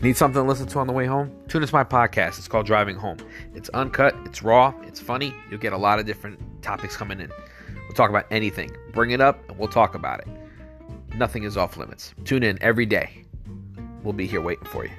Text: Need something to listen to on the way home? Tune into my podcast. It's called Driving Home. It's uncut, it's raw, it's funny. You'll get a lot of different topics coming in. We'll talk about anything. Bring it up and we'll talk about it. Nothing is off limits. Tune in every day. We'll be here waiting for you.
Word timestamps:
Need 0.00 0.16
something 0.16 0.40
to 0.40 0.48
listen 0.48 0.68
to 0.68 0.78
on 0.78 0.86
the 0.86 0.92
way 0.92 1.06
home? 1.06 1.32
Tune 1.48 1.62
into 1.62 1.74
my 1.74 1.82
podcast. 1.82 2.38
It's 2.38 2.46
called 2.46 2.66
Driving 2.66 2.94
Home. 2.96 3.18
It's 3.54 3.68
uncut, 3.70 4.14
it's 4.24 4.44
raw, 4.44 4.72
it's 4.84 5.00
funny. 5.00 5.34
You'll 5.50 5.58
get 5.58 5.72
a 5.72 5.76
lot 5.76 5.98
of 5.98 6.06
different 6.06 6.38
topics 6.62 6.96
coming 6.96 7.20
in. 7.20 7.32
We'll 7.74 7.94
talk 7.94 8.08
about 8.08 8.26
anything. 8.30 8.70
Bring 8.92 9.10
it 9.10 9.20
up 9.20 9.40
and 9.48 9.58
we'll 9.58 9.68
talk 9.68 9.96
about 9.96 10.20
it. 10.20 10.28
Nothing 11.16 11.42
is 11.42 11.56
off 11.56 11.76
limits. 11.76 12.14
Tune 12.24 12.44
in 12.44 12.62
every 12.62 12.86
day. 12.86 13.24
We'll 14.04 14.12
be 14.12 14.28
here 14.28 14.40
waiting 14.40 14.66
for 14.66 14.84
you. 14.84 14.92